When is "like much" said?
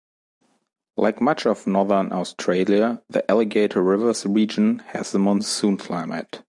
0.97-1.45